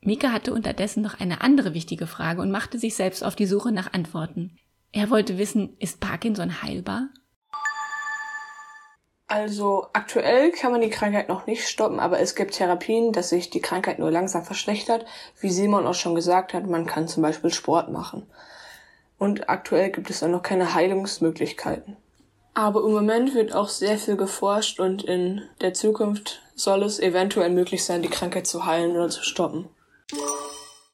Mika 0.00 0.32
hatte 0.32 0.52
unterdessen 0.52 1.04
noch 1.04 1.20
eine 1.20 1.42
andere 1.42 1.74
wichtige 1.74 2.08
Frage 2.08 2.42
und 2.42 2.50
machte 2.50 2.80
sich 2.80 2.96
selbst 2.96 3.22
auf 3.22 3.36
die 3.36 3.46
Suche 3.46 3.70
nach 3.70 3.92
Antworten. 3.92 4.58
Er 4.90 5.10
wollte 5.10 5.38
wissen, 5.38 5.76
ist 5.78 6.00
Parkinson 6.00 6.60
heilbar? 6.64 7.10
Also 9.28 9.88
aktuell 9.92 10.52
kann 10.52 10.70
man 10.70 10.80
die 10.80 10.90
Krankheit 10.90 11.28
noch 11.28 11.46
nicht 11.46 11.66
stoppen, 11.66 11.98
aber 11.98 12.20
es 12.20 12.36
gibt 12.36 12.54
Therapien, 12.54 13.12
dass 13.12 13.30
sich 13.30 13.50
die 13.50 13.60
Krankheit 13.60 13.98
nur 13.98 14.10
langsam 14.10 14.44
verschlechtert. 14.44 15.04
Wie 15.40 15.50
Simon 15.50 15.86
auch 15.86 15.94
schon 15.94 16.14
gesagt 16.14 16.54
hat, 16.54 16.66
man 16.66 16.86
kann 16.86 17.08
zum 17.08 17.24
Beispiel 17.24 17.52
Sport 17.52 17.90
machen. 17.90 18.30
Und 19.18 19.48
aktuell 19.48 19.90
gibt 19.90 20.10
es 20.10 20.20
dann 20.20 20.30
noch 20.30 20.42
keine 20.42 20.74
Heilungsmöglichkeiten. 20.74 21.96
Aber 22.54 22.84
im 22.84 22.92
Moment 22.92 23.34
wird 23.34 23.54
auch 23.54 23.68
sehr 23.68 23.98
viel 23.98 24.16
geforscht 24.16 24.78
und 24.78 25.02
in 25.02 25.42
der 25.60 25.74
Zukunft 25.74 26.40
soll 26.54 26.84
es 26.84 27.00
eventuell 27.00 27.50
möglich 27.50 27.84
sein, 27.84 28.02
die 28.02 28.08
Krankheit 28.08 28.46
zu 28.46 28.64
heilen 28.64 28.92
oder 28.92 29.10
zu 29.10 29.22
stoppen. 29.22 29.68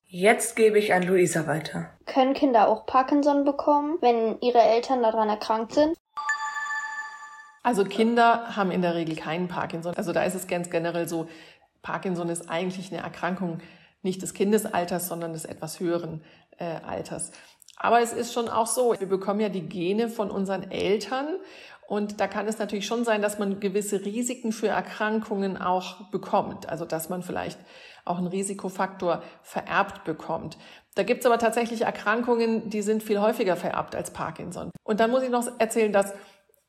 Jetzt 0.07 0.57
gebe 0.57 0.79
ich 0.79 0.93
an 0.93 1.03
Luisa 1.03 1.47
weiter. 1.47 1.91
Können 2.07 2.35
Kinder 2.35 2.69
auch 2.69 2.87
Parkinson 2.87 3.45
bekommen, 3.45 3.99
wenn 4.01 4.41
ihre 4.41 4.61
Eltern 4.61 5.03
daran 5.03 5.29
erkrankt 5.29 5.75
sind? 5.75 5.97
Also 7.63 7.85
Kinder 7.85 8.57
haben 8.57 8.71
in 8.71 8.83
der 8.83 8.95
Regel 8.95 9.17
keinen 9.17 9.49
Parkinson. 9.49 9.95
Also 9.95 10.13
da 10.13 10.25
ist 10.25 10.35
es 10.35 10.47
ganz 10.47 10.71
generell 10.71 11.09
so, 11.09 11.29
Parkinson 11.83 12.29
ist 12.29 12.49
eigentlich 12.49 12.93
eine 12.93 13.03
Erkrankung 13.03 13.59
nicht 14.03 14.23
des 14.23 14.35
Kindesalters, 14.35 15.09
sondern 15.09 15.33
des 15.33 15.45
etwas 15.45 15.79
höheren 15.79 16.23
äh, 16.59 16.65
Alters. 16.65 17.33
Aber 17.77 18.01
es 18.01 18.13
ist 18.13 18.33
schon 18.33 18.49
auch 18.49 18.67
so, 18.67 18.95
wir 18.99 19.09
bekommen 19.09 19.41
ja 19.41 19.49
die 19.49 19.69
Gene 19.69 20.09
von 20.09 20.31
unseren 20.31 20.71
Eltern 20.71 21.39
und 21.87 22.21
da 22.21 22.27
kann 22.27 22.49
es 22.49 22.59
natürlich 22.59 22.87
schon 22.87 23.05
sein, 23.05 23.23
dass 23.23 23.39
man 23.39 23.61
gewisse 23.61 24.05
Risiken 24.05 24.53
für 24.53 24.69
Erkrankungen 24.69 25.61
auch 25.61 26.11
bekommt. 26.11 26.69
Also 26.69 26.85
dass 26.85 27.09
man 27.09 27.23
vielleicht 27.23 27.59
auch 28.05 28.19
einen 28.19 28.29
Risikofaktor 28.29 29.23
vererbt 29.43 30.05
bekommt. 30.05 30.59
Da 30.95 31.03
gibt's 31.03 31.27
aber 31.27 31.39
tatsächlich 31.39 31.83
Erkrankungen, 31.83 32.71
die 32.71 32.83
sind 32.83 33.03
viel 33.03 33.21
häufiger 33.21 33.57
vererbt 33.57 33.95
als 33.95 34.13
Parkinson. 34.13 34.71
Und 34.85 35.01
dann 35.01 35.11
muss 35.11 35.23
ich 35.23 35.31
noch 35.31 35.47
erzählen, 35.59 35.93
dass 35.93 36.13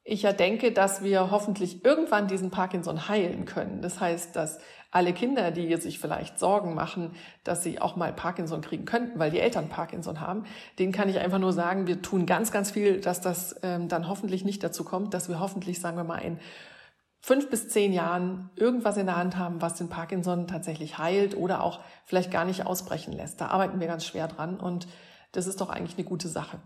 ich 0.03 0.23
ja 0.23 0.33
denke, 0.33 0.71
dass 0.71 1.03
wir 1.03 1.31
hoffentlich 1.31 1.85
irgendwann 1.85 2.27
diesen 2.27 2.51
Parkinson 2.51 3.07
heilen 3.07 3.45
können. 3.45 3.81
Das 3.81 4.01
heißt, 4.01 4.35
dass 4.35 4.59
alle 4.91 5.13
Kinder, 5.13 5.49
die 5.49 5.75
sich 5.77 5.97
vielleicht 5.97 6.37
Sorgen 6.37 6.75
machen, 6.75 7.15
dass 7.43 7.63
sie 7.63 7.81
auch 7.81 7.95
mal 7.95 8.13
Parkinson 8.13 8.61
kriegen 8.61 8.85
könnten, 8.85 9.17
weil 9.17 9.31
die 9.31 9.39
Eltern 9.39 9.69
Parkinson 9.69 10.19
haben, 10.19 10.43
denen 10.77 10.91
kann 10.91 11.09
ich 11.09 11.19
einfach 11.19 11.39
nur 11.39 11.53
sagen, 11.53 11.87
wir 11.87 12.01
tun 12.01 12.25
ganz, 12.25 12.51
ganz 12.51 12.69
viel, 12.71 13.01
dass 13.01 13.21
das 13.21 13.55
ähm, 13.63 13.87
dann 13.87 14.07
hoffentlich 14.07 14.45
nicht 14.45 14.63
dazu 14.63 14.83
kommt, 14.83 15.13
dass 15.13 15.29
wir 15.29 15.39
hoffentlich, 15.39 15.79
sagen 15.79 15.97
wir 15.97 16.03
mal, 16.03 16.19
in 16.19 16.37
fünf 17.21 17.49
bis 17.49 17.69
zehn 17.69 17.93
Jahren 17.93 18.49
irgendwas 18.55 18.97
in 18.97 19.05
der 19.05 19.15
Hand 19.15 19.37
haben, 19.37 19.61
was 19.61 19.75
den 19.75 19.87
Parkinson 19.87 20.45
tatsächlich 20.45 20.97
heilt 20.97 21.35
oder 21.37 21.63
auch 21.63 21.79
vielleicht 22.05 22.29
gar 22.29 22.43
nicht 22.43 22.65
ausbrechen 22.65 23.13
lässt. 23.13 23.39
Da 23.39 23.47
arbeiten 23.47 23.79
wir 23.79 23.87
ganz 23.87 24.05
schwer 24.05 24.27
dran 24.27 24.59
und 24.59 24.87
das 25.31 25.47
ist 25.47 25.61
doch 25.61 25.69
eigentlich 25.69 25.97
eine 25.97 26.05
gute 26.05 26.27
Sache. 26.27 26.59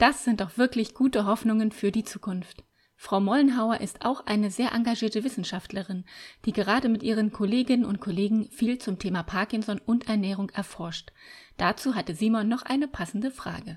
Das 0.00 0.24
sind 0.24 0.40
doch 0.40 0.56
wirklich 0.56 0.94
gute 0.94 1.26
Hoffnungen 1.26 1.72
für 1.72 1.92
die 1.92 2.04
Zukunft. 2.04 2.64
Frau 2.96 3.20
Mollenhauer 3.20 3.82
ist 3.82 4.02
auch 4.02 4.24
eine 4.24 4.50
sehr 4.50 4.72
engagierte 4.72 5.24
Wissenschaftlerin, 5.24 6.06
die 6.46 6.52
gerade 6.52 6.88
mit 6.88 7.02
ihren 7.02 7.32
Kolleginnen 7.32 7.84
und 7.84 8.00
Kollegen 8.00 8.48
viel 8.50 8.78
zum 8.78 8.98
Thema 8.98 9.22
Parkinson 9.22 9.78
und 9.78 10.08
Ernährung 10.08 10.48
erforscht. 10.54 11.12
Dazu 11.58 11.96
hatte 11.96 12.14
Simon 12.14 12.48
noch 12.48 12.62
eine 12.62 12.88
passende 12.88 13.30
Frage. 13.30 13.76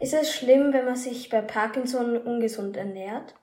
Ist 0.00 0.14
es 0.14 0.32
schlimm, 0.32 0.72
wenn 0.72 0.86
man 0.86 0.96
sich 0.96 1.28
bei 1.28 1.42
Parkinson 1.42 2.16
ungesund 2.16 2.78
ernährt? 2.78 3.34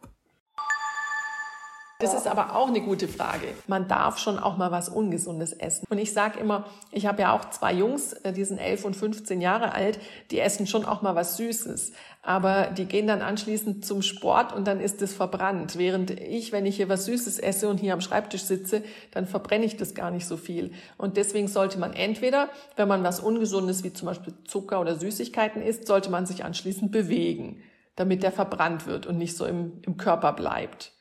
Das 2.02 2.14
ist 2.14 2.28
aber 2.28 2.56
auch 2.56 2.70
eine 2.70 2.80
gute 2.80 3.10
Frage. 3.10 3.48
Man 3.68 3.90
darf 3.90 4.20
schon 4.20 4.40
auch 4.40 4.56
mal 4.56 4.72
was 4.72 4.88
Ungesundes 4.88 5.52
essen. 5.52 5.86
Und 5.90 5.98
ich 5.98 6.14
sage 6.14 6.40
immer, 6.40 6.66
ich 6.94 7.06
habe 7.06 7.24
ja 7.24 7.34
auch 7.34 7.50
zwei 7.50 7.74
Jungs, 7.74 8.14
äh, 8.14 8.32
die 8.32 8.46
sind 8.46 8.58
elf 8.58 8.86
und 8.86 8.96
15 8.96 9.42
Jahre 9.42 9.74
alt, 9.74 10.00
die 10.32 10.40
essen 10.40 10.66
schon 10.66 10.86
auch 10.86 11.02
mal 11.02 11.16
was 11.16 11.36
Süßes. 11.36 11.92
Aber 12.22 12.68
die 12.68 12.86
gehen 12.86 13.06
dann 13.06 13.22
anschließend 13.22 13.86
zum 13.86 14.02
Sport 14.02 14.54
und 14.54 14.66
dann 14.66 14.80
ist 14.80 15.02
es 15.02 15.14
verbrannt. 15.14 15.78
Während 15.78 16.12
ich, 16.12 16.54
wenn 16.54 16.66
ich 16.66 16.78
hier 16.78 16.88
was 16.88 17.04
Süßes 17.04 17.38
esse 17.38 17.68
und 17.68 17.82
hier 17.82 17.92
am 17.92 18.00
Schreibtisch 18.00 18.44
sitze, 18.44 18.82
dann 19.12 19.28
verbrenne 19.28 19.66
ich 19.66 19.76
das 19.76 19.94
gar 19.94 20.10
nicht 20.10 20.26
so 20.26 20.38
viel. 20.38 20.72
Und 20.98 21.18
deswegen 21.18 21.50
sollte 21.50 21.80
man 21.80 21.92
entweder, 21.92 22.48
wenn 22.78 22.88
man 22.88 23.04
was 23.04 23.20
Ungesundes 23.20 23.84
wie 23.84 23.92
zum 23.92 24.06
Beispiel 24.06 24.34
Zucker 24.48 24.80
oder 24.80 24.96
Süßigkeiten 24.96 25.62
isst, 25.62 25.86
sollte 25.86 26.12
man 26.12 26.26
sich 26.26 26.46
anschließend 26.46 26.94
bewegen, 26.94 27.62
damit 27.98 28.24
der 28.24 28.32
verbrannt 28.32 28.88
wird 28.88 29.06
und 29.06 29.18
nicht 29.18 29.36
so 29.36 29.46
im, 29.46 29.82
im 29.86 29.98
Körper 29.98 30.32
bleibt. 30.32 30.94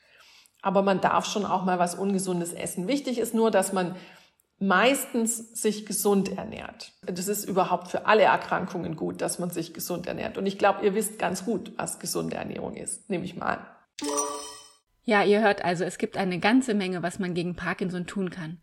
Aber 0.62 0.82
man 0.82 1.00
darf 1.00 1.26
schon 1.26 1.46
auch 1.46 1.64
mal 1.64 1.78
was 1.78 1.94
Ungesundes 1.94 2.52
essen. 2.52 2.88
Wichtig 2.88 3.18
ist 3.18 3.34
nur, 3.34 3.50
dass 3.50 3.72
man 3.72 3.94
meistens 4.58 5.60
sich 5.60 5.86
gesund 5.86 6.36
ernährt. 6.36 6.92
Das 7.02 7.28
ist 7.28 7.44
überhaupt 7.44 7.88
für 7.88 8.06
alle 8.06 8.24
Erkrankungen 8.24 8.96
gut, 8.96 9.20
dass 9.20 9.38
man 9.38 9.50
sich 9.50 9.72
gesund 9.72 10.06
ernährt. 10.06 10.36
Und 10.36 10.46
ich 10.46 10.58
glaube, 10.58 10.84
ihr 10.84 10.94
wisst 10.94 11.18
ganz 11.18 11.44
gut, 11.44 11.72
was 11.76 12.00
gesunde 12.00 12.36
Ernährung 12.36 12.74
ist, 12.74 13.08
nehme 13.08 13.24
ich 13.24 13.36
mal 13.36 13.46
an. 13.46 13.66
Ja, 15.04 15.22
ihr 15.22 15.40
hört 15.40 15.64
also, 15.64 15.84
es 15.84 15.96
gibt 15.96 16.16
eine 16.16 16.38
ganze 16.38 16.74
Menge, 16.74 17.02
was 17.02 17.18
man 17.18 17.34
gegen 17.34 17.56
Parkinson 17.56 18.06
tun 18.06 18.30
kann. 18.30 18.60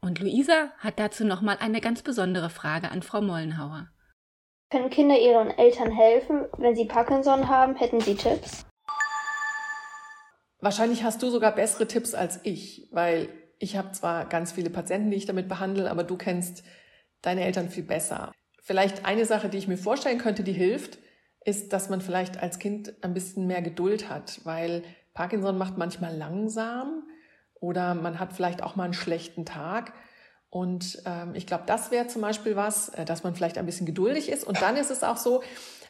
Und 0.00 0.20
Luisa 0.20 0.70
hat 0.78 0.98
dazu 0.98 1.24
nochmal 1.24 1.58
eine 1.60 1.80
ganz 1.80 2.02
besondere 2.02 2.50
Frage 2.50 2.90
an 2.90 3.02
Frau 3.02 3.20
Mollenhauer. 3.20 3.88
Können 4.70 4.90
Kinder 4.90 5.18
ihren 5.18 5.50
Eltern 5.50 5.90
helfen, 5.90 6.46
wenn 6.56 6.74
sie 6.74 6.86
Parkinson 6.86 7.48
haben? 7.48 7.76
Hätten 7.76 8.00
Sie 8.00 8.14
Tipps? 8.14 8.64
Wahrscheinlich 10.62 11.02
hast 11.02 11.20
du 11.20 11.28
sogar 11.28 11.56
bessere 11.56 11.88
Tipps 11.88 12.14
als 12.14 12.38
ich, 12.44 12.88
weil 12.92 13.28
ich 13.58 13.76
habe 13.76 13.90
zwar 13.90 14.26
ganz 14.26 14.52
viele 14.52 14.70
Patienten, 14.70 15.10
die 15.10 15.16
ich 15.16 15.26
damit 15.26 15.48
behandle, 15.48 15.90
aber 15.90 16.04
du 16.04 16.16
kennst 16.16 16.62
deine 17.20 17.44
Eltern 17.44 17.68
viel 17.68 17.82
besser. 17.82 18.32
Vielleicht 18.62 19.04
eine 19.04 19.24
Sache, 19.24 19.48
die 19.48 19.58
ich 19.58 19.66
mir 19.66 19.76
vorstellen 19.76 20.18
könnte, 20.18 20.44
die 20.44 20.52
hilft, 20.52 20.98
ist, 21.44 21.72
dass 21.72 21.88
man 21.88 22.00
vielleicht 22.00 22.40
als 22.40 22.60
Kind 22.60 22.94
ein 23.02 23.12
bisschen 23.12 23.48
mehr 23.48 23.60
Geduld 23.60 24.08
hat, 24.08 24.40
weil 24.44 24.84
Parkinson 25.14 25.58
macht 25.58 25.78
manchmal 25.78 26.16
langsam 26.16 27.02
oder 27.54 27.94
man 27.94 28.20
hat 28.20 28.32
vielleicht 28.32 28.62
auch 28.62 28.76
mal 28.76 28.84
einen 28.84 28.94
schlechten 28.94 29.44
Tag. 29.44 29.92
Und 30.48 31.02
ähm, 31.06 31.34
ich 31.34 31.48
glaube, 31.48 31.64
das 31.66 31.90
wäre 31.90 32.06
zum 32.06 32.22
Beispiel 32.22 32.54
was, 32.54 32.90
äh, 32.90 33.04
dass 33.04 33.24
man 33.24 33.34
vielleicht 33.34 33.58
ein 33.58 33.66
bisschen 33.66 33.86
geduldig 33.86 34.28
ist. 34.28 34.44
Und 34.44 34.62
dann 34.62 34.76
ist 34.76 34.92
es 34.92 35.02
auch 35.02 35.16
so, 35.16 35.42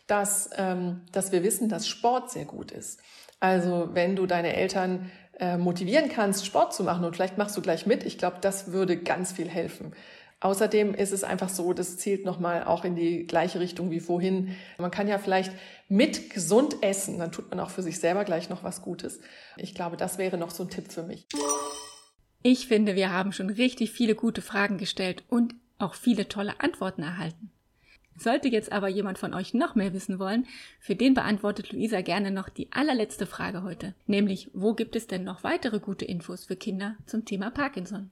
dass, 0.07 0.49
ähm, 0.57 1.03
dass 1.13 1.31
wir 1.31 1.43
wissen, 1.43 1.69
dass 1.69 1.87
Sport 1.87 2.31
sehr 2.31 2.47
gut 2.47 2.71
ist. 2.71 3.01
Also 3.43 3.89
wenn 3.93 4.15
du 4.15 4.27
deine 4.27 4.55
Eltern 4.55 5.11
äh, 5.41 5.57
motivieren 5.57 6.09
kannst, 6.09 6.47
Sport 6.47 6.73
zu 6.73 6.85
machen 6.85 7.05
und 7.05 7.17
vielleicht 7.17 7.39
machst 7.39 7.57
du 7.57 7.61
gleich 7.61 7.87
mit, 7.87 8.05
ich 8.05 8.17
glaube, 8.17 8.37
das 8.41 8.71
würde 8.71 8.97
ganz 8.97 9.33
viel 9.33 9.49
helfen. 9.49 9.95
Außerdem 10.39 10.95
ist 10.95 11.11
es 11.11 11.25
einfach 11.25 11.49
so, 11.49 11.73
das 11.73 11.99
zielt 11.99 12.25
nochmal 12.25 12.63
auch 12.63 12.85
in 12.85 12.95
die 12.95 13.27
gleiche 13.27 13.59
Richtung 13.59 13.91
wie 13.91 13.99
vorhin. 13.99 14.55
Man 14.79 14.93
kann 14.93 15.09
ja 15.09 15.19
vielleicht 15.19 15.51
mit 15.89 16.31
gesund 16.31 16.85
essen, 16.85 17.19
dann 17.19 17.33
tut 17.33 17.51
man 17.51 17.59
auch 17.59 17.71
für 17.71 17.83
sich 17.83 17.99
selber 17.99 18.25
gleich 18.25 18.49
noch 18.49 18.63
was 18.63 18.81
Gutes. 18.81 19.19
Ich 19.57 19.75
glaube, 19.75 19.97
das 19.97 20.19
wäre 20.19 20.39
noch 20.39 20.53
so 20.53 20.63
ein 20.63 20.71
Tipp 20.71 20.93
für 20.93 21.03
mich. 21.03 21.27
Ich 22.45 22.69
finde, 22.69 22.95
wir 22.95 23.13
haben 23.13 23.33
schon 23.33 23.51
richtig 23.51 23.91
viele 23.91 24.15
gute 24.15 24.41
Fragen 24.41 24.79
gestellt 24.79 25.25
und 25.29 25.57
auch 25.79 25.95
viele 25.95 26.29
tolle 26.29 26.61
Antworten 26.61 27.03
erhalten. 27.03 27.51
Sollte 28.17 28.49
jetzt 28.49 28.73
aber 28.73 28.89
jemand 28.89 29.19
von 29.19 29.35
euch 29.35 29.53
noch 29.55 29.75
mehr 29.75 29.93
wissen 29.93 30.19
wollen, 30.19 30.47
für 30.81 30.95
den 30.95 31.15
beantwortet 31.15 31.73
Luisa 31.73 32.01
gerne 32.03 32.31
noch 32.31 32.49
die 32.49 32.71
allerletzte 32.73 33.27
Frage 33.27 33.63
heute, 33.63 33.95
nämlich 34.07 34.51
wo 34.55 34.75
gibt 34.75 34.97
es 34.97 35.07
denn 35.07 35.25
noch 35.25 35.45
weitere 35.45 35.81
gute 35.81 36.05
Infos 36.05 36.45
für 36.45 36.57
Kinder 36.57 36.97
zum 37.07 37.25
Thema 37.25 37.51
Parkinson? 37.51 38.11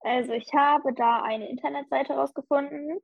Also 0.00 0.32
ich 0.32 0.52
habe 0.52 0.92
da 0.94 1.22
eine 1.22 1.48
Internetseite 1.48 2.12
rausgefunden 2.12 2.98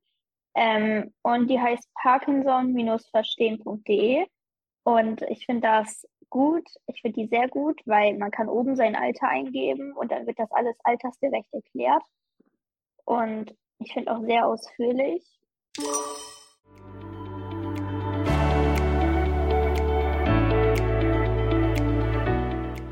ähm, 0.55 1.14
und 1.23 1.49
die 1.49 1.59
heißt 1.59 1.88
parkinson-verstehen.de 1.95 4.26
und 4.85 5.23
ich 5.23 5.47
finde 5.47 5.62
das 5.62 6.05
gut. 6.31 6.67
Ich 6.87 7.02
finde 7.02 7.23
die 7.23 7.29
sehr 7.29 7.49
gut, 7.49 7.81
weil 7.87 8.17
man 8.17 8.31
kann 8.31 8.49
oben 8.49 8.76
sein 8.76 8.97
Alter 8.97 9.29
eingeben 9.29 9.93
und 9.93 10.11
dann 10.12 10.26
wird 10.26 10.38
das 10.38 10.50
alles 10.52 10.76
altersgerecht 10.85 11.52
erklärt. 11.52 12.02
Und 13.05 13.55
ich 13.80 13.92
finde 13.92 14.12
auch 14.12 14.20
sehr 14.22 14.46
ausführlich. 14.46 15.22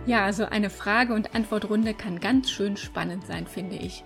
Ja, 0.06 0.24
also 0.24 0.46
eine 0.46 0.70
Frage- 0.70 1.12
und 1.12 1.34
Antwortrunde 1.34 1.92
kann 1.92 2.18
ganz 2.18 2.50
schön 2.50 2.78
spannend 2.78 3.26
sein, 3.26 3.46
finde 3.46 3.76
ich. 3.76 4.04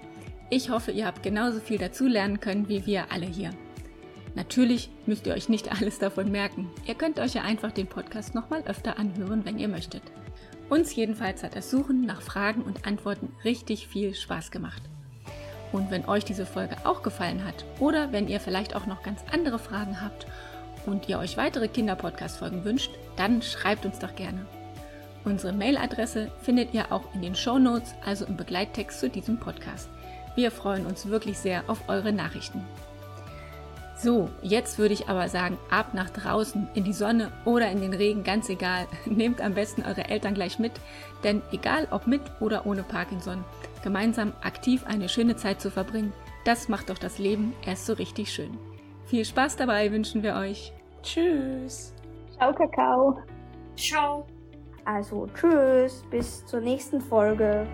Ich 0.51 0.69
hoffe, 0.69 0.91
ihr 0.91 1.07
habt 1.07 1.23
genauso 1.23 1.61
viel 1.61 1.79
dazulernen 1.79 2.41
können 2.41 2.69
wie 2.69 2.85
wir 2.87 3.13
alle 3.13 3.27
hier. 3.27 3.51
Natürlich 4.35 4.91
müsst 5.07 5.27
ihr 5.27 5.35
euch 5.35 5.49
nicht 5.49 5.71
alles 5.81 6.01
davon 6.01 6.33
merken. 6.33 6.71
Ihr 6.87 6.97
könnt 6.97 7.21
euch 7.21 7.35
ja 7.35 7.43
einfach 7.43 7.71
den 7.71 7.87
Podcast 7.87 8.35
nochmal 8.35 8.63
öfter 8.67 8.99
anhören, 8.99 9.45
wenn 9.45 9.59
ihr 9.59 9.69
möchtet. 9.69 10.03
Uns 10.69 10.95
jedenfalls 10.97 11.45
hat 11.45 11.55
das 11.55 11.71
Suchen 11.71 12.05
nach 12.05 12.23
Fragen 12.23 12.63
und 12.63 12.87
Antworten 12.87 13.33
richtig 13.45 13.87
viel 13.87 14.15
Spaß 14.15 14.51
gemacht. 14.51 14.83
Und 15.73 15.91
wenn 15.91 16.07
euch 16.07 16.25
diese 16.25 16.47
Folge 16.47 16.77
auch 16.85 17.03
gefallen 17.03 17.45
hat 17.45 17.65
oder 17.81 18.13
wenn 18.13 18.29
ihr 18.29 18.41
vielleicht 18.41 18.77
auch 18.77 18.87
noch 18.87 19.03
ganz 19.03 19.21
andere 19.33 19.59
Fragen 19.59 20.01
habt 20.01 20.27
und 20.87 21.09
ihr 21.09 21.19
euch 21.19 21.37
weitere 21.37 21.69
Kinderpodcast-Folgen 21.69 22.65
wünscht, 22.65 22.91
dann 23.17 23.43
schreibt 23.43 23.87
uns 23.87 23.99
doch 23.99 24.15
gerne. 24.15 24.45
Unsere 25.25 25.53
Mailadresse 25.53 26.31
findet 26.43 26.75
ihr 26.75 26.91
auch 26.91 27.15
in 27.15 27.23
den 27.23 27.35
Show 27.35 27.59
Notes, 27.59 27.95
also 28.05 28.27
im 28.27 28.37
Begleittext 28.37 29.01
zu 29.01 29.09
diesem 29.09 29.39
Podcast. 29.39 29.89
Wir 30.35 30.51
freuen 30.51 30.85
uns 30.85 31.07
wirklich 31.07 31.39
sehr 31.39 31.63
auf 31.69 31.89
eure 31.89 32.13
Nachrichten. 32.13 32.65
So, 33.97 34.31
jetzt 34.43 34.79
würde 34.79 34.95
ich 34.95 35.09
aber 35.09 35.29
sagen, 35.29 35.59
ab 35.71 35.95
nach 35.95 36.11
draußen, 36.11 36.69
in 36.75 36.83
die 36.83 36.93
Sonne 36.93 37.31
oder 37.45 37.71
in 37.71 37.81
den 37.81 37.95
Regen, 37.95 38.25
ganz 38.25 38.49
egal. 38.49 38.89
Nehmt 39.07 39.41
am 39.41 39.55
besten 39.55 39.83
eure 39.83 40.09
Eltern 40.09 40.35
gleich 40.35 40.59
mit, 40.59 40.73
denn 41.23 41.41
egal 41.53 41.87
ob 41.93 42.09
mit 42.09 42.23
oder 42.41 42.67
ohne 42.67 42.83
Parkinson, 42.83 43.45
gemeinsam 43.83 44.33
aktiv 44.43 44.85
eine 44.87 45.09
schöne 45.09 45.37
Zeit 45.37 45.61
zu 45.61 45.71
verbringen, 45.71 46.13
das 46.45 46.69
macht 46.69 46.91
doch 46.91 46.99
das 46.99 47.19
Leben 47.19 47.55
erst 47.65 47.87
so 47.87 47.93
richtig 47.93 48.33
schön. 48.33 48.59
Viel 49.07 49.25
Spaß 49.25 49.57
dabei 49.57 49.91
wünschen 49.93 50.23
wir 50.23 50.35
euch. 50.35 50.73
Tschüss. 51.03 51.95
Ciao, 52.37 52.53
Kakao. 52.53 53.19
Ciao. 53.77 54.27
Also 54.85 55.29
tschüss, 55.35 56.05
bis 56.11 56.45
zur 56.47 56.61
nächsten 56.61 57.01
Folge. 57.01 57.67